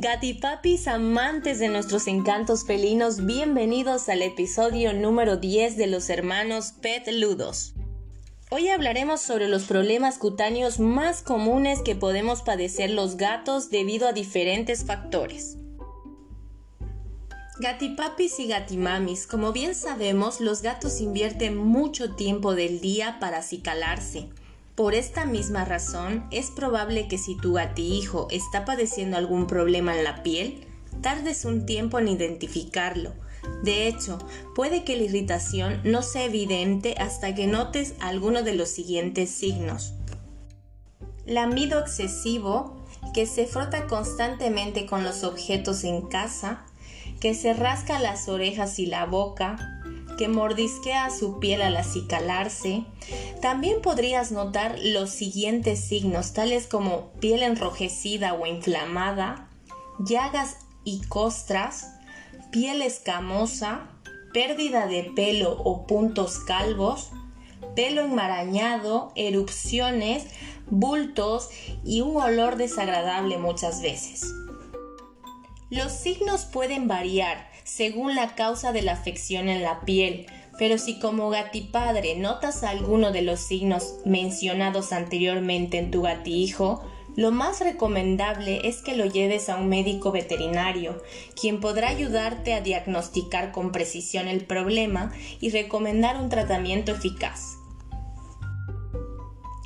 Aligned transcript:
Gatipapis, 0.00 0.88
amantes 0.88 1.58
de 1.58 1.68
nuestros 1.68 2.06
encantos 2.06 2.66
felinos, 2.66 3.24
bienvenidos 3.24 4.10
al 4.10 4.20
episodio 4.20 4.92
número 4.92 5.38
10 5.38 5.78
de 5.78 5.86
los 5.86 6.10
hermanos 6.10 6.74
Pet 6.82 7.08
Ludos. 7.08 7.72
Hoy 8.50 8.68
hablaremos 8.68 9.22
sobre 9.22 9.48
los 9.48 9.64
problemas 9.64 10.18
cutáneos 10.18 10.80
más 10.80 11.22
comunes 11.22 11.80
que 11.80 11.96
podemos 11.96 12.42
padecer 12.42 12.90
los 12.90 13.16
gatos 13.16 13.70
debido 13.70 14.06
a 14.06 14.12
diferentes 14.12 14.84
factores. 14.84 15.56
Gatipapis 17.58 18.38
y 18.38 18.48
gatimamis, 18.48 19.26
como 19.26 19.52
bien 19.52 19.74
sabemos, 19.74 20.42
los 20.42 20.60
gatos 20.60 21.00
invierten 21.00 21.56
mucho 21.56 22.14
tiempo 22.16 22.54
del 22.54 22.82
día 22.82 23.16
para 23.18 23.38
acicalarse 23.38 24.28
por 24.76 24.94
esta 24.94 25.24
misma 25.24 25.64
razón, 25.64 26.26
es 26.30 26.50
probable 26.50 27.08
que 27.08 27.16
si 27.16 27.34
tu 27.34 27.54
gatihijo 27.54 28.28
está 28.30 28.66
padeciendo 28.66 29.16
algún 29.16 29.46
problema 29.46 29.96
en 29.96 30.04
la 30.04 30.22
piel, 30.22 30.66
tardes 31.00 31.46
un 31.46 31.64
tiempo 31.64 31.98
en 31.98 32.08
identificarlo. 32.08 33.14
De 33.62 33.88
hecho, 33.88 34.18
puede 34.54 34.84
que 34.84 34.96
la 34.96 35.04
irritación 35.04 35.80
no 35.82 36.02
sea 36.02 36.24
evidente 36.24 36.94
hasta 36.98 37.34
que 37.34 37.46
notes 37.46 37.94
alguno 38.00 38.42
de 38.42 38.54
los 38.54 38.68
siguientes 38.68 39.30
signos. 39.30 39.94
Lamido 41.24 41.80
excesivo, 41.80 42.76
que 43.14 43.24
se 43.24 43.46
frota 43.46 43.86
constantemente 43.86 44.84
con 44.84 45.04
los 45.04 45.24
objetos 45.24 45.84
en 45.84 46.02
casa, 46.02 46.66
que 47.18 47.32
se 47.32 47.54
rasca 47.54 47.98
las 47.98 48.28
orejas 48.28 48.78
y 48.78 48.86
la 48.86 49.06
boca, 49.06 49.75
que 50.16 50.28
mordisquea 50.28 51.10
su 51.10 51.38
piel 51.38 51.62
al 51.62 51.76
acicalarse. 51.76 52.84
También 53.40 53.82
podrías 53.82 54.32
notar 54.32 54.78
los 54.82 55.10
siguientes 55.10 55.80
signos, 55.80 56.32
tales 56.32 56.66
como 56.66 57.12
piel 57.20 57.42
enrojecida 57.42 58.34
o 58.34 58.46
inflamada, 58.46 59.48
llagas 59.98 60.58
y 60.84 61.02
costras, 61.02 61.92
piel 62.50 62.82
escamosa, 62.82 63.90
pérdida 64.32 64.86
de 64.86 65.04
pelo 65.04 65.52
o 65.52 65.86
puntos 65.86 66.38
calvos, 66.38 67.10
pelo 67.74 68.02
enmarañado, 68.02 69.12
erupciones, 69.14 70.26
bultos 70.68 71.50
y 71.84 72.00
un 72.00 72.16
olor 72.16 72.56
desagradable 72.56 73.38
muchas 73.38 73.82
veces. 73.82 74.26
Los 75.70 75.92
signos 75.92 76.44
pueden 76.44 76.86
variar 76.86 77.55
según 77.66 78.14
la 78.14 78.36
causa 78.36 78.70
de 78.70 78.80
la 78.80 78.92
afección 78.92 79.48
en 79.48 79.62
la 79.62 79.80
piel, 79.80 80.26
pero 80.56 80.78
si 80.78 81.00
como 81.00 81.28
gatipadre 81.30 82.14
notas 82.14 82.62
alguno 82.62 83.10
de 83.10 83.22
los 83.22 83.40
signos 83.40 83.96
mencionados 84.04 84.92
anteriormente 84.92 85.78
en 85.78 85.90
tu 85.90 86.02
gatihijo, 86.02 86.84
lo 87.16 87.32
más 87.32 87.60
recomendable 87.60 88.60
es 88.68 88.82
que 88.82 88.94
lo 88.94 89.04
lleves 89.04 89.48
a 89.48 89.56
un 89.56 89.68
médico 89.68 90.12
veterinario, 90.12 91.02
quien 91.38 91.60
podrá 91.60 91.88
ayudarte 91.88 92.54
a 92.54 92.60
diagnosticar 92.60 93.50
con 93.50 93.72
precisión 93.72 94.28
el 94.28 94.44
problema 94.44 95.12
y 95.40 95.50
recomendar 95.50 96.20
un 96.20 96.28
tratamiento 96.28 96.92
eficaz. 96.92 97.56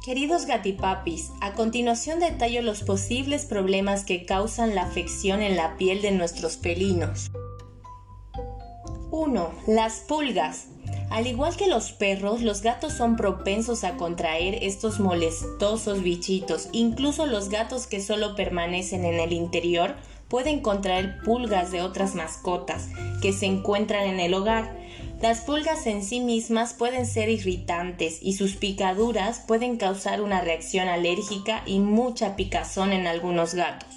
Queridos 0.03 0.47
gatipapis, 0.47 1.33
a 1.43 1.53
continuación 1.53 2.21
detallo 2.21 2.63
los 2.63 2.83
posibles 2.83 3.45
problemas 3.45 4.05
que 4.05 4.25
causan 4.25 4.75
la 4.75 4.85
afección 4.85 5.43
en 5.43 5.57
la 5.57 5.77
piel 5.77 6.01
de 6.01 6.13
nuestros 6.13 6.57
pelinos. 6.57 7.31
1. 9.11 9.51
Las 9.67 10.01
pulgas. 10.01 10.67
Al 11.11 11.27
igual 11.27 11.57
que 11.57 11.67
los 11.67 11.91
perros, 11.91 12.43
los 12.43 12.63
gatos 12.63 12.93
son 12.93 13.17
propensos 13.17 13.83
a 13.83 13.97
contraer 13.97 14.63
estos 14.63 15.01
molestosos 15.01 16.03
bichitos. 16.03 16.69
Incluso 16.73 17.27
los 17.27 17.49
gatos 17.49 17.89
que 17.89 18.01
solo 18.01 18.37
permanecen 18.37 19.05
en 19.05 19.19
el 19.19 19.33
interior 19.33 19.97
pueden 20.29 20.61
contraer 20.61 21.19
pulgas 21.25 21.73
de 21.73 21.83
otras 21.83 22.15
mascotas 22.15 22.89
que 23.21 23.33
se 23.33 23.47
encuentran 23.47 24.07
en 24.07 24.21
el 24.21 24.33
hogar. 24.33 24.79
Las 25.21 25.41
pulgas 25.41 25.87
en 25.87 26.05
sí 26.05 26.21
mismas 26.21 26.73
pueden 26.73 27.05
ser 27.05 27.29
irritantes 27.29 28.21
y 28.23 28.35
sus 28.35 28.55
picaduras 28.55 29.41
pueden 29.41 29.77
causar 29.77 30.23
una 30.23 30.41
reacción 30.41 30.89
alérgica 30.89 31.63
y 31.67 31.81
mucha 31.81 32.37
picazón 32.37 32.93
en 32.93 33.09
algunos 33.09 33.55
gatos. 33.55 33.89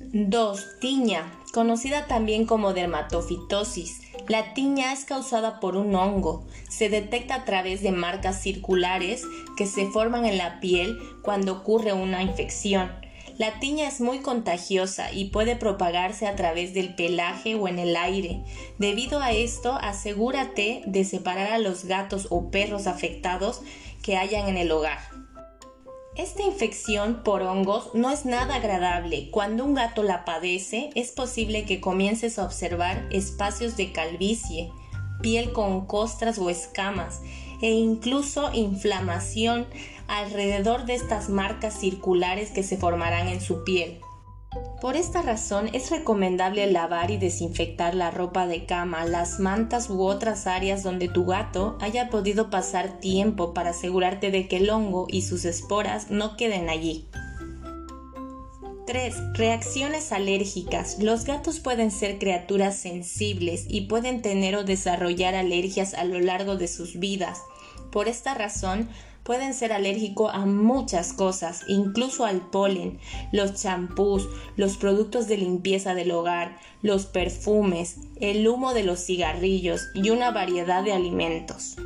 2. 0.00 0.80
Tiña, 0.80 1.30
conocida 1.52 2.06
también 2.06 2.46
como 2.46 2.72
dermatofitosis. 2.72 4.03
La 4.28 4.54
tiña 4.54 4.92
es 4.92 5.04
causada 5.04 5.60
por 5.60 5.76
un 5.76 5.94
hongo. 5.94 6.46
Se 6.70 6.88
detecta 6.88 7.34
a 7.34 7.44
través 7.44 7.82
de 7.82 7.92
marcas 7.92 8.40
circulares 8.40 9.22
que 9.56 9.66
se 9.66 9.86
forman 9.86 10.24
en 10.24 10.38
la 10.38 10.60
piel 10.60 10.98
cuando 11.22 11.52
ocurre 11.52 11.92
una 11.92 12.22
infección. 12.22 12.90
La 13.36 13.58
tiña 13.58 13.86
es 13.86 14.00
muy 14.00 14.20
contagiosa 14.20 15.12
y 15.12 15.26
puede 15.26 15.56
propagarse 15.56 16.26
a 16.26 16.36
través 16.36 16.72
del 16.72 16.94
pelaje 16.94 17.54
o 17.54 17.68
en 17.68 17.78
el 17.78 17.96
aire. 17.96 18.40
Debido 18.78 19.20
a 19.20 19.32
esto, 19.32 19.74
asegúrate 19.74 20.82
de 20.86 21.04
separar 21.04 21.52
a 21.52 21.58
los 21.58 21.84
gatos 21.84 22.28
o 22.30 22.50
perros 22.50 22.86
afectados 22.86 23.60
que 24.02 24.16
hayan 24.16 24.48
en 24.48 24.56
el 24.56 24.70
hogar. 24.70 25.13
Esta 26.16 26.44
infección 26.44 27.22
por 27.24 27.42
hongos 27.42 27.90
no 27.92 28.08
es 28.08 28.24
nada 28.24 28.54
agradable. 28.54 29.30
Cuando 29.32 29.64
un 29.64 29.74
gato 29.74 30.04
la 30.04 30.24
padece, 30.24 30.90
es 30.94 31.10
posible 31.10 31.64
que 31.64 31.80
comiences 31.80 32.38
a 32.38 32.44
observar 32.44 33.08
espacios 33.10 33.76
de 33.76 33.90
calvicie, 33.90 34.70
piel 35.22 35.52
con 35.52 35.86
costras 35.86 36.38
o 36.38 36.50
escamas 36.50 37.20
e 37.60 37.72
incluso 37.72 38.52
inflamación 38.52 39.66
alrededor 40.06 40.84
de 40.84 40.94
estas 40.94 41.28
marcas 41.28 41.74
circulares 41.80 42.52
que 42.52 42.62
se 42.62 42.76
formarán 42.76 43.26
en 43.26 43.40
su 43.40 43.64
piel. 43.64 43.98
Por 44.80 44.96
esta 44.96 45.22
razón 45.22 45.70
es 45.72 45.90
recomendable 45.90 46.70
lavar 46.70 47.10
y 47.10 47.16
desinfectar 47.16 47.94
la 47.94 48.10
ropa 48.10 48.46
de 48.46 48.66
cama, 48.66 49.04
las 49.06 49.40
mantas 49.40 49.88
u 49.88 50.02
otras 50.02 50.46
áreas 50.46 50.82
donde 50.82 51.08
tu 51.08 51.24
gato 51.24 51.78
haya 51.80 52.10
podido 52.10 52.50
pasar 52.50 53.00
tiempo 53.00 53.54
para 53.54 53.70
asegurarte 53.70 54.30
de 54.30 54.46
que 54.46 54.58
el 54.58 54.70
hongo 54.70 55.06
y 55.08 55.22
sus 55.22 55.44
esporas 55.44 56.10
no 56.10 56.36
queden 56.36 56.68
allí. 56.68 57.08
3. 58.86 59.14
Reacciones 59.32 60.12
alérgicas. 60.12 60.98
Los 61.00 61.24
gatos 61.24 61.60
pueden 61.60 61.90
ser 61.90 62.18
criaturas 62.18 62.76
sensibles 62.76 63.64
y 63.68 63.82
pueden 63.82 64.20
tener 64.20 64.56
o 64.56 64.64
desarrollar 64.64 65.34
alergias 65.34 65.94
a 65.94 66.04
lo 66.04 66.20
largo 66.20 66.56
de 66.56 66.68
sus 66.68 66.98
vidas. 66.98 67.40
Por 67.90 68.08
esta 68.08 68.34
razón, 68.34 68.90
pueden 69.24 69.54
ser 69.54 69.72
alérgicos 69.72 70.30
a 70.32 70.46
muchas 70.46 71.12
cosas, 71.12 71.62
incluso 71.66 72.24
al 72.24 72.50
polen, 72.50 72.98
los 73.32 73.54
champús, 73.54 74.28
los 74.56 74.76
productos 74.76 75.26
de 75.26 75.38
limpieza 75.38 75.94
del 75.94 76.12
hogar, 76.12 76.58
los 76.82 77.06
perfumes, 77.06 77.96
el 78.20 78.46
humo 78.46 78.74
de 78.74 78.84
los 78.84 79.00
cigarrillos 79.00 79.88
y 79.94 80.10
una 80.10 80.30
variedad 80.30 80.84
de 80.84 80.92
alimentos. 80.92 81.76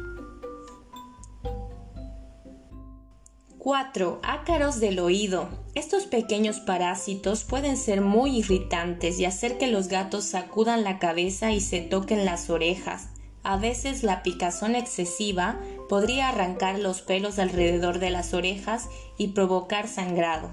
4. 3.59 4.20
Ácaros 4.22 4.81
del 4.81 4.99
oído. 4.99 5.49
Estos 5.75 6.06
pequeños 6.06 6.59
parásitos 6.60 7.44
pueden 7.44 7.76
ser 7.76 8.00
muy 8.00 8.38
irritantes 8.38 9.20
y 9.20 9.26
hacer 9.26 9.59
que 9.59 9.66
los 9.66 9.88
gatos 9.88 10.25
sacudan 10.25 10.84
la 10.84 10.99
cabeza 10.99 11.53
y 11.53 11.60
se 11.60 11.81
toquen 11.81 12.25
las 12.25 12.50
orejas. 12.50 13.09
A 13.43 13.56
veces 13.56 14.03
la 14.03 14.22
picazón 14.22 14.75
excesiva 14.75 15.60
podría 15.88 16.28
arrancar 16.28 16.78
los 16.78 17.03
pelos 17.03 17.38
alrededor 17.38 17.99
de 17.99 18.10
las 18.10 18.34
orejas 18.34 18.88
y 19.16 19.28
provocar 19.28 19.88
sangrado. 19.88 20.50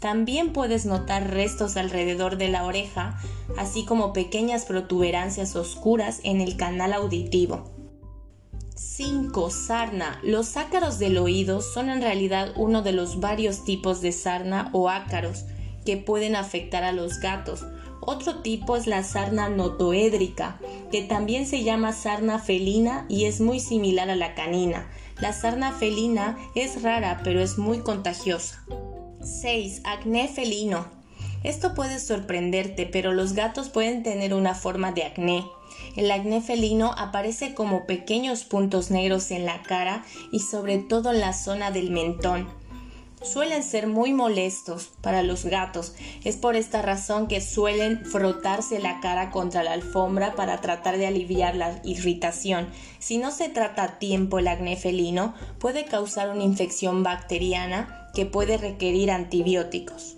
También 0.00 0.52
puedes 0.52 0.84
notar 0.84 1.30
restos 1.30 1.76
alrededor 1.76 2.36
de 2.36 2.48
la 2.48 2.64
oreja, 2.64 3.18
así 3.56 3.86
como 3.86 4.12
pequeñas 4.12 4.66
protuberancias 4.66 5.56
oscuras 5.56 6.20
en 6.24 6.40
el 6.40 6.56
canal 6.56 6.92
auditivo. 6.92 7.70
5. 8.76 9.50
Sarna. 9.50 10.20
Los 10.22 10.56
ácaros 10.56 10.98
del 10.98 11.16
oído 11.16 11.62
son 11.62 11.88
en 11.88 12.02
realidad 12.02 12.52
uno 12.56 12.82
de 12.82 12.92
los 12.92 13.18
varios 13.18 13.64
tipos 13.64 14.00
de 14.00 14.12
sarna 14.12 14.68
o 14.72 14.90
ácaros 14.90 15.44
que 15.86 15.96
pueden 15.96 16.36
afectar 16.36 16.84
a 16.84 16.92
los 16.92 17.18
gatos, 17.20 17.64
otro 18.06 18.40
tipo 18.40 18.76
es 18.76 18.86
la 18.86 19.02
sarna 19.02 19.48
notoédrica, 19.48 20.58
que 20.90 21.02
también 21.02 21.46
se 21.46 21.62
llama 21.62 21.92
sarna 21.92 22.38
felina 22.38 23.06
y 23.08 23.24
es 23.24 23.40
muy 23.40 23.60
similar 23.60 24.10
a 24.10 24.16
la 24.16 24.34
canina. 24.34 24.90
La 25.20 25.32
sarna 25.32 25.72
felina 25.72 26.38
es 26.54 26.82
rara 26.82 27.20
pero 27.24 27.40
es 27.40 27.58
muy 27.58 27.78
contagiosa. 27.78 28.64
6. 29.22 29.82
Acné 29.84 30.28
felino. 30.28 30.86
Esto 31.42 31.74
puede 31.74 31.98
sorprenderte, 31.98 32.86
pero 32.86 33.12
los 33.12 33.34
gatos 33.34 33.68
pueden 33.68 34.02
tener 34.02 34.34
una 34.34 34.54
forma 34.54 34.92
de 34.92 35.04
acné. 35.04 35.44
El 35.96 36.10
acné 36.10 36.40
felino 36.40 36.92
aparece 36.96 37.54
como 37.54 37.86
pequeños 37.86 38.44
puntos 38.44 38.90
negros 38.90 39.30
en 39.30 39.44
la 39.44 39.62
cara 39.62 40.04
y 40.32 40.40
sobre 40.40 40.78
todo 40.78 41.12
en 41.12 41.20
la 41.20 41.32
zona 41.32 41.70
del 41.70 41.90
mentón 41.90 42.48
suelen 43.24 43.62
ser 43.62 43.86
muy 43.86 44.12
molestos 44.12 44.90
para 45.00 45.22
los 45.22 45.44
gatos. 45.44 45.94
Es 46.24 46.36
por 46.36 46.56
esta 46.56 46.82
razón 46.82 47.26
que 47.26 47.40
suelen 47.40 48.04
frotarse 48.04 48.78
la 48.78 49.00
cara 49.00 49.30
contra 49.30 49.62
la 49.62 49.72
alfombra 49.72 50.34
para 50.34 50.60
tratar 50.60 50.98
de 50.98 51.06
aliviar 51.06 51.56
la 51.56 51.80
irritación. 51.84 52.68
Si 52.98 53.18
no 53.18 53.30
se 53.30 53.48
trata 53.48 53.82
a 53.82 53.98
tiempo 53.98 54.38
el 54.38 54.48
acné 54.48 54.76
felino, 54.76 55.34
puede 55.58 55.84
causar 55.84 56.30
una 56.30 56.44
infección 56.44 57.02
bacteriana 57.02 58.10
que 58.14 58.26
puede 58.26 58.56
requerir 58.56 59.10
antibióticos. 59.10 60.16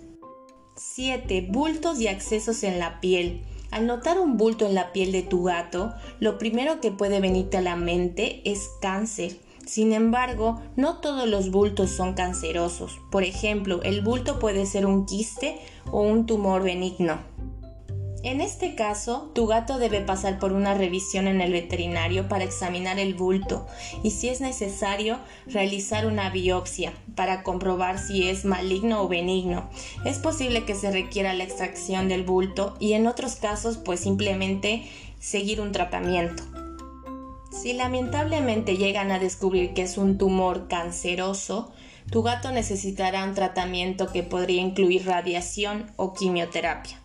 7. 0.75 1.47
Bultos 1.49 1.99
y 1.99 2.07
accesos 2.07 2.63
en 2.63 2.77
la 2.77 3.01
piel. 3.01 3.41
Al 3.71 3.85
notar 3.85 4.19
un 4.19 4.37
bulto 4.37 4.65
en 4.65 4.75
la 4.75 4.93
piel 4.93 5.11
de 5.11 5.23
tu 5.23 5.43
gato, 5.43 5.93
lo 6.19 6.37
primero 6.37 6.79
que 6.79 6.91
puede 6.91 7.19
venirte 7.19 7.57
a 7.57 7.61
la 7.61 7.75
mente 7.75 8.41
es 8.45 8.69
cáncer. 8.81 9.37
Sin 9.67 9.91
embargo, 9.91 10.61
no 10.77 10.99
todos 10.99 11.27
los 11.27 11.51
bultos 11.51 11.91
son 11.91 12.13
cancerosos. 12.13 13.01
Por 13.11 13.25
ejemplo, 13.25 13.81
el 13.83 14.01
bulto 14.01 14.39
puede 14.39 14.65
ser 14.65 14.85
un 14.85 15.05
quiste 15.05 15.59
o 15.91 16.01
un 16.01 16.25
tumor 16.25 16.63
benigno. 16.63 17.19
En 18.23 18.39
este 18.39 18.75
caso, 18.75 19.29
tu 19.35 19.45
gato 19.45 19.77
debe 19.77 19.99
pasar 19.99 20.39
por 20.39 20.53
una 20.53 20.73
revisión 20.73 21.27
en 21.27 21.41
el 21.41 21.51
veterinario 21.51 22.29
para 22.29 22.45
examinar 22.45 22.97
el 22.97 23.13
bulto 23.13 23.67
y 24.03 24.11
si 24.11 24.29
es 24.29 24.39
necesario 24.39 25.19
realizar 25.45 26.07
una 26.07 26.29
biopsia 26.29 26.93
para 27.15 27.43
comprobar 27.43 27.99
si 27.99 28.29
es 28.29 28.45
maligno 28.45 29.01
o 29.03 29.07
benigno. 29.09 29.69
Es 30.05 30.17
posible 30.17 30.63
que 30.63 30.75
se 30.75 30.91
requiera 30.91 31.33
la 31.33 31.43
extracción 31.43 32.07
del 32.07 32.23
bulto 32.23 32.75
y 32.79 32.93
en 32.93 33.05
otros 33.05 33.35
casos 33.35 33.77
pues 33.77 33.99
simplemente 33.99 34.83
seguir 35.19 35.59
un 35.59 35.73
tratamiento. 35.73 36.43
Si 37.51 37.73
lamentablemente 37.73 38.77
llegan 38.77 39.11
a 39.11 39.19
descubrir 39.19 39.73
que 39.73 39.83
es 39.83 39.97
un 39.97 40.17
tumor 40.17 40.67
canceroso, 40.67 41.71
tu 42.11 42.23
gato 42.23 42.51
necesitará 42.51 43.23
un 43.23 43.33
tratamiento 43.33 44.11
que 44.11 44.23
podría 44.23 44.61
incluir 44.61 45.05
radiación 45.05 45.91
o 45.95 46.13
quimioterapia. 46.13 47.01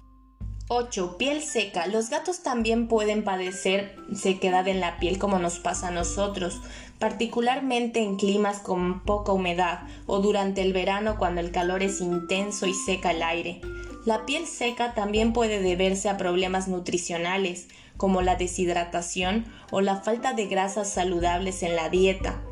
8. 0.69 1.19
Piel 1.19 1.43
seca. 1.43 1.87
Los 1.87 2.09
gatos 2.09 2.43
también 2.43 2.89
pueden 2.89 3.25
padecer 3.25 3.97
sequedad 4.15 4.67
en 4.69 4.81
la 4.81 4.99
piel 4.99 5.19
como 5.19 5.39
nos 5.39 5.59
pasa 5.59 5.89
a 5.89 5.91
nosotros, 5.91 6.61
particularmente 6.99 8.01
en 8.01 8.17
climas 8.17 8.61
con 8.61 9.03
poca 9.05 9.33
humedad 9.33 9.81
o 10.07 10.21
durante 10.21 10.63
el 10.63 10.73
verano 10.73 11.19
cuando 11.19 11.41
el 11.41 11.51
calor 11.51 11.83
es 11.83 12.01
intenso 12.01 12.67
y 12.67 12.75
seca 12.75 13.11
el 13.11 13.23
aire. 13.23 13.61
La 14.05 14.27
piel 14.27 14.47
seca 14.47 14.95
también 14.95 15.33
puede 15.33 15.61
deberse 15.61 16.09
a 16.09 16.17
problemas 16.17 16.67
nutricionales, 16.67 17.69
como 17.97 18.21
la 18.21 18.35
deshidratación 18.35 19.45
o 19.71 19.81
la 19.81 19.97
falta 20.01 20.33
de 20.33 20.47
grasas 20.47 20.91
saludables 20.91 21.63
en 21.63 21.77
la 21.77 21.89
dieta. 21.89 22.43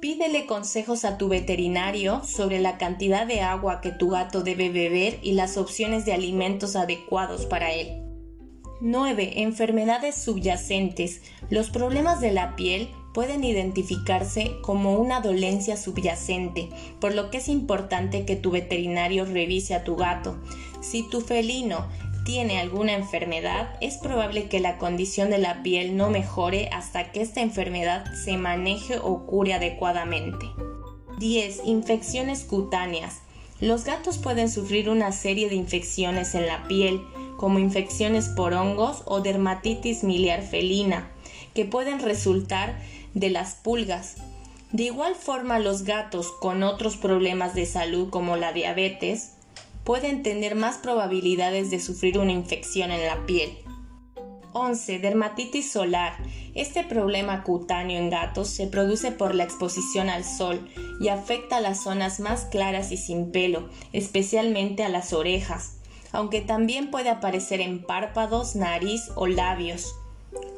Pídele 0.00 0.46
consejos 0.46 1.04
a 1.04 1.16
tu 1.16 1.28
veterinario 1.28 2.22
sobre 2.24 2.60
la 2.60 2.76
cantidad 2.76 3.26
de 3.26 3.40
agua 3.40 3.80
que 3.80 3.92
tu 3.92 4.10
gato 4.10 4.42
debe 4.42 4.68
beber 4.68 5.18
y 5.22 5.32
las 5.32 5.56
opciones 5.56 6.04
de 6.04 6.12
alimentos 6.12 6.76
adecuados 6.76 7.46
para 7.46 7.72
él. 7.72 8.02
9. 8.80 9.42
Enfermedades 9.42 10.16
subyacentes. 10.16 11.22
Los 11.50 11.70
problemas 11.70 12.20
de 12.20 12.32
la 12.32 12.56
piel 12.56 12.88
pueden 13.12 13.44
identificarse 13.44 14.56
como 14.62 14.94
una 14.94 15.20
dolencia 15.20 15.76
subyacente, 15.76 16.70
por 17.00 17.14
lo 17.14 17.30
que 17.30 17.38
es 17.38 17.48
importante 17.48 18.24
que 18.24 18.36
tu 18.36 18.50
veterinario 18.50 19.24
revise 19.24 19.74
a 19.74 19.84
tu 19.84 19.96
gato. 19.96 20.36
Si 20.80 21.08
tu 21.08 21.20
felino 21.20 21.86
tiene 22.24 22.60
alguna 22.60 22.94
enfermedad, 22.94 23.76
es 23.80 23.96
probable 23.96 24.48
que 24.48 24.60
la 24.60 24.78
condición 24.78 25.30
de 25.30 25.38
la 25.38 25.62
piel 25.62 25.96
no 25.96 26.10
mejore 26.10 26.68
hasta 26.72 27.10
que 27.10 27.20
esta 27.20 27.40
enfermedad 27.40 28.04
se 28.14 28.36
maneje 28.36 28.98
o 28.98 29.26
cure 29.26 29.54
adecuadamente. 29.54 30.46
10. 31.18 31.62
Infecciones 31.66 32.44
cutáneas. 32.44 33.20
Los 33.60 33.84
gatos 33.84 34.18
pueden 34.18 34.50
sufrir 34.50 34.88
una 34.88 35.12
serie 35.12 35.48
de 35.48 35.54
infecciones 35.54 36.34
en 36.34 36.46
la 36.46 36.66
piel, 36.66 37.00
como 37.36 37.58
infecciones 37.58 38.28
por 38.28 38.54
hongos 38.54 39.02
o 39.04 39.20
dermatitis 39.20 40.04
miliar 40.04 40.42
felina, 40.42 41.10
que 41.54 41.64
pueden 41.64 42.00
resultar 42.00 42.80
de 43.14 43.30
las 43.30 43.54
pulgas. 43.54 44.16
De 44.72 44.84
igual 44.84 45.14
forma, 45.14 45.58
los 45.58 45.82
gatos 45.82 46.32
con 46.40 46.62
otros 46.62 46.96
problemas 46.96 47.54
de 47.54 47.66
salud 47.66 48.10
como 48.10 48.36
la 48.36 48.52
diabetes, 48.52 49.32
pueden 49.84 50.22
tener 50.22 50.54
más 50.54 50.78
probabilidades 50.78 51.70
de 51.70 51.80
sufrir 51.80 52.18
una 52.18 52.32
infección 52.32 52.90
en 52.90 53.04
la 53.04 53.26
piel. 53.26 53.50
11. 54.54 54.98
Dermatitis 54.98 55.72
solar. 55.72 56.14
Este 56.54 56.84
problema 56.84 57.42
cutáneo 57.42 57.98
en 57.98 58.10
gatos 58.10 58.48
se 58.48 58.66
produce 58.66 59.10
por 59.10 59.34
la 59.34 59.44
exposición 59.44 60.10
al 60.10 60.24
sol 60.24 60.68
y 61.00 61.08
afecta 61.08 61.56
a 61.56 61.60
las 61.60 61.82
zonas 61.82 62.20
más 62.20 62.44
claras 62.44 62.92
y 62.92 62.98
sin 62.98 63.32
pelo, 63.32 63.70
especialmente 63.94 64.84
a 64.84 64.90
las 64.90 65.14
orejas, 65.14 65.78
aunque 66.12 66.42
también 66.42 66.90
puede 66.90 67.08
aparecer 67.08 67.62
en 67.62 67.82
párpados, 67.82 68.54
nariz 68.54 69.10
o 69.14 69.26
labios. 69.26 69.94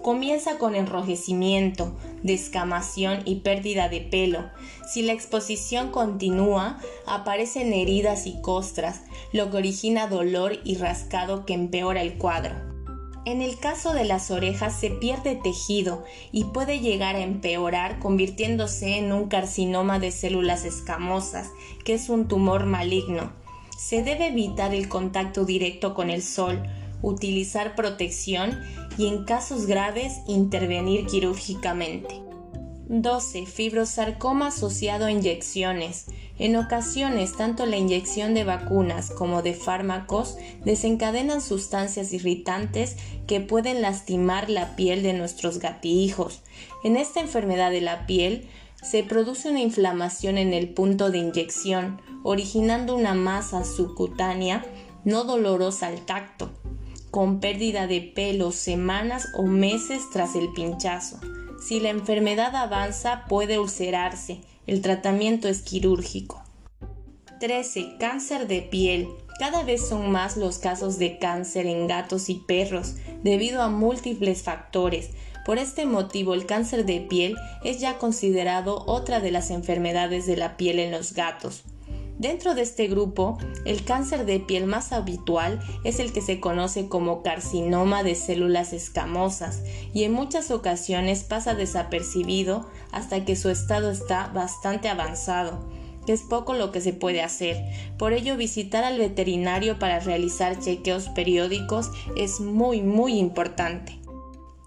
Comienza 0.02 0.58
con 0.58 0.74
enrojecimiento, 0.74 1.94
descamación 2.24 3.20
y 3.24 3.36
pérdida 3.36 3.88
de 3.88 4.00
pelo. 4.00 4.50
Si 4.88 5.02
la 5.02 5.12
exposición 5.12 5.92
continúa, 5.92 6.80
aparecen 7.06 7.72
heridas 7.72 8.26
y 8.26 8.40
costras, 8.40 9.02
lo 9.32 9.50
que 9.50 9.58
origina 9.58 10.08
dolor 10.08 10.58
y 10.64 10.74
rascado 10.76 11.46
que 11.46 11.54
empeora 11.54 12.02
el 12.02 12.18
cuadro. 12.18 12.54
En 13.26 13.40
el 13.40 13.58
caso 13.58 13.94
de 13.94 14.04
las 14.04 14.30
orejas 14.30 14.78
se 14.78 14.90
pierde 14.90 15.36
tejido 15.36 16.04
y 16.32 16.44
puede 16.44 16.80
llegar 16.80 17.14
a 17.16 17.22
empeorar 17.22 17.98
convirtiéndose 17.98 18.98
en 18.98 19.12
un 19.12 19.28
carcinoma 19.28 19.98
de 19.98 20.10
células 20.10 20.64
escamosas, 20.64 21.50
que 21.84 21.94
es 21.94 22.08
un 22.08 22.26
tumor 22.28 22.66
maligno. 22.66 23.32
Se 23.78 24.02
debe 24.02 24.28
evitar 24.28 24.74
el 24.74 24.88
contacto 24.88 25.44
directo 25.44 25.94
con 25.94 26.10
el 26.10 26.22
sol, 26.22 26.62
utilizar 27.02 27.74
protección 27.74 28.60
y 28.96 29.08
en 29.08 29.24
casos 29.24 29.66
graves 29.66 30.20
intervenir 30.26 31.06
quirúrgicamente. 31.06 32.24
12. 32.88 33.46
Fibrosarcoma 33.46 34.48
asociado 34.48 35.06
a 35.06 35.10
inyecciones. 35.10 36.06
En 36.38 36.56
ocasiones, 36.56 37.34
tanto 37.34 37.64
la 37.64 37.76
inyección 37.76 38.34
de 38.34 38.44
vacunas 38.44 39.10
como 39.10 39.40
de 39.40 39.54
fármacos 39.54 40.36
desencadenan 40.64 41.40
sustancias 41.40 42.12
irritantes 42.12 42.96
que 43.26 43.40
pueden 43.40 43.80
lastimar 43.80 44.50
la 44.50 44.76
piel 44.76 45.02
de 45.02 45.14
nuestros 45.14 45.60
gatijos. 45.60 46.42
En 46.82 46.96
esta 46.96 47.20
enfermedad 47.20 47.70
de 47.70 47.80
la 47.80 48.06
piel 48.06 48.48
se 48.82 49.02
produce 49.02 49.48
una 49.48 49.60
inflamación 49.60 50.36
en 50.36 50.52
el 50.52 50.68
punto 50.68 51.10
de 51.10 51.18
inyección, 51.18 52.02
originando 52.22 52.94
una 52.94 53.14
masa 53.14 53.64
subcutánea 53.64 54.64
no 55.04 55.24
dolorosa 55.24 55.86
al 55.86 56.04
tacto 56.04 56.50
con 57.14 57.38
pérdida 57.38 57.86
de 57.86 58.00
pelo 58.00 58.50
semanas 58.50 59.28
o 59.36 59.44
meses 59.44 60.02
tras 60.12 60.34
el 60.34 60.52
pinchazo. 60.52 61.20
Si 61.64 61.78
la 61.78 61.90
enfermedad 61.90 62.56
avanza 62.56 63.26
puede 63.28 63.60
ulcerarse. 63.60 64.40
El 64.66 64.82
tratamiento 64.82 65.46
es 65.46 65.62
quirúrgico. 65.62 66.42
13. 67.38 67.98
Cáncer 68.00 68.48
de 68.48 68.62
piel. 68.62 69.06
Cada 69.38 69.62
vez 69.62 69.86
son 69.86 70.10
más 70.10 70.36
los 70.36 70.58
casos 70.58 70.98
de 70.98 71.20
cáncer 71.20 71.66
en 71.66 71.86
gatos 71.86 72.28
y 72.28 72.34
perros 72.34 72.96
debido 73.22 73.62
a 73.62 73.68
múltiples 73.68 74.42
factores. 74.42 75.10
Por 75.46 75.58
este 75.58 75.86
motivo 75.86 76.34
el 76.34 76.46
cáncer 76.46 76.84
de 76.84 77.00
piel 77.00 77.36
es 77.62 77.78
ya 77.78 77.96
considerado 77.98 78.82
otra 78.88 79.20
de 79.20 79.30
las 79.30 79.52
enfermedades 79.52 80.26
de 80.26 80.36
la 80.36 80.56
piel 80.56 80.80
en 80.80 80.90
los 80.90 81.12
gatos. 81.12 81.62
Dentro 82.24 82.54
de 82.54 82.62
este 82.62 82.86
grupo, 82.86 83.36
el 83.66 83.84
cáncer 83.84 84.24
de 84.24 84.40
piel 84.40 84.64
más 84.64 84.92
habitual 84.92 85.60
es 85.84 85.98
el 86.00 86.10
que 86.10 86.22
se 86.22 86.40
conoce 86.40 86.88
como 86.88 87.22
carcinoma 87.22 88.02
de 88.02 88.14
células 88.14 88.72
escamosas 88.72 89.62
y 89.92 90.04
en 90.04 90.14
muchas 90.14 90.50
ocasiones 90.50 91.22
pasa 91.22 91.54
desapercibido 91.54 92.66
hasta 92.92 93.26
que 93.26 93.36
su 93.36 93.50
estado 93.50 93.90
está 93.90 94.28
bastante 94.28 94.88
avanzado 94.88 95.68
es 96.06 96.22
poco 96.22 96.54
lo 96.54 96.72
que 96.72 96.80
se 96.80 96.94
puede 96.94 97.20
hacer. 97.20 97.62
Por 97.98 98.14
ello, 98.14 98.38
visitar 98.38 98.84
al 98.84 98.98
veterinario 98.98 99.78
para 99.78 100.00
realizar 100.00 100.58
chequeos 100.58 101.10
periódicos 101.10 101.90
es 102.16 102.40
muy 102.40 102.80
muy 102.80 103.18
importante. 103.18 103.98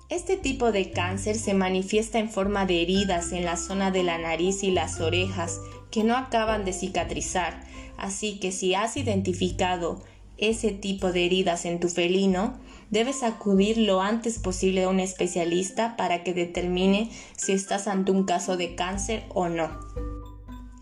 Este 0.10 0.38
tipo 0.38 0.72
de 0.72 0.92
cáncer 0.92 1.36
se 1.36 1.54
manifiesta 1.54 2.18
en 2.18 2.30
forma 2.30 2.66
de 2.66 2.82
heridas 2.82 3.34
en 3.34 3.44
la 3.44 3.58
zona 3.58 3.92
de 3.92 4.04
la 4.04 4.18
nariz 4.18 4.64
y 4.64 4.72
las 4.72 5.02
orejas, 5.02 5.60
que 5.92 6.04
no 6.04 6.16
acaban 6.16 6.66
de 6.66 6.74
cicatrizar, 6.74 7.64
así 7.98 8.40
que 8.40 8.52
si 8.52 8.76
has 8.76 8.98
identificado 8.98 10.04
ese 10.38 10.72
tipo 10.72 11.12
de 11.12 11.26
heridas 11.26 11.66
en 11.66 11.80
tu 11.80 11.90
felino, 11.90 12.60
debes 12.90 13.24
acudir 13.24 13.78
lo 13.78 14.02
antes 14.02 14.40
posible 14.40 14.84
a 14.84 14.90
un 14.90 15.00
especialista 15.00 15.98
para 15.98 16.24
que 16.24 16.34
determine 16.34 17.10
si 17.36 17.54
estás 17.54 17.88
ante 17.88 18.12
un 18.12 18.24
caso 18.24 18.58
de 18.58 18.76
cáncer 18.76 19.24
o 19.30 19.50
no. 19.50 19.70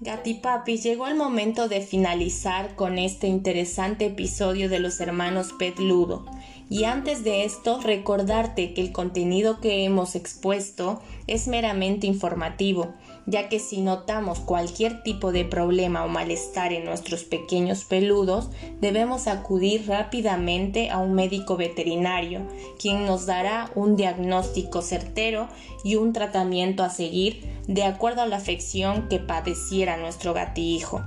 Gatipapi, 0.01 0.77
llegó 0.77 1.07
el 1.07 1.15
momento 1.15 1.67
de 1.67 1.81
finalizar 1.81 2.75
con 2.75 2.99
este 2.99 3.27
interesante 3.27 4.05
episodio 4.05 4.69
de 4.69 4.79
los 4.79 4.99
hermanos 4.99 5.53
Pet 5.57 5.79
Ludo. 5.79 6.25
Y 6.69 6.85
antes 6.85 7.23
de 7.23 7.45
esto, 7.45 7.79
recordarte 7.81 8.73
que 8.73 8.81
el 8.81 8.91
contenido 8.91 9.59
que 9.61 9.85
hemos 9.85 10.15
expuesto 10.15 11.01
es 11.27 11.47
meramente 11.47 12.07
informativo 12.07 12.93
ya 13.25 13.49
que 13.49 13.59
si 13.59 13.81
notamos 13.81 14.39
cualquier 14.39 15.01
tipo 15.03 15.31
de 15.31 15.45
problema 15.45 16.03
o 16.03 16.07
malestar 16.07 16.73
en 16.73 16.85
nuestros 16.85 17.23
pequeños 17.23 17.83
peludos, 17.83 18.49
debemos 18.79 19.27
acudir 19.27 19.87
rápidamente 19.87 20.89
a 20.89 20.99
un 20.99 21.13
médico 21.13 21.57
veterinario, 21.57 22.41
quien 22.79 23.05
nos 23.05 23.25
dará 23.25 23.71
un 23.75 23.95
diagnóstico 23.95 24.81
certero 24.81 25.47
y 25.83 25.95
un 25.95 26.13
tratamiento 26.13 26.83
a 26.83 26.89
seguir 26.89 27.43
de 27.67 27.83
acuerdo 27.83 28.21
a 28.21 28.27
la 28.27 28.37
afección 28.37 29.07
que 29.09 29.19
padeciera 29.19 29.97
nuestro 29.97 30.33
gatihijo. 30.33 31.01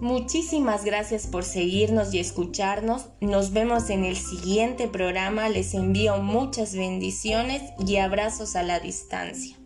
Muchísimas 0.00 0.84
gracias 0.84 1.26
por 1.26 1.42
seguirnos 1.42 2.14
y 2.14 2.20
escucharnos. 2.20 3.06
Nos 3.20 3.52
vemos 3.52 3.90
en 3.90 4.04
el 4.04 4.16
siguiente 4.16 4.86
programa. 4.86 5.48
Les 5.48 5.74
envío 5.74 6.18
muchas 6.18 6.74
bendiciones 6.76 7.62
y 7.84 7.96
abrazos 7.96 8.54
a 8.54 8.62
la 8.62 8.78
distancia. 8.78 9.56